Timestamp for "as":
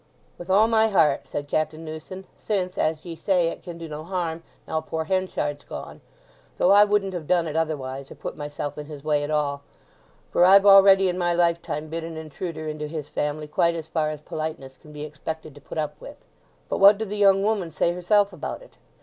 2.75-3.05, 13.75-13.85, 14.09-14.21